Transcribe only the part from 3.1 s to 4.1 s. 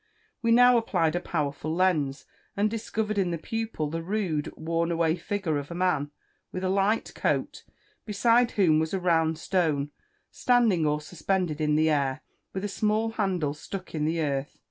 in the pupil, the